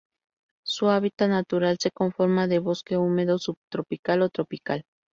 Su 0.65 0.89
hábitat 0.89 1.29
natural 1.29 1.77
se 1.79 1.91
conforma 1.91 2.47
de 2.47 2.57
bosque 2.57 2.97
húmedo 2.97 3.37
subtropical 3.37 4.23
o 4.23 4.29
tropical. 4.29 4.83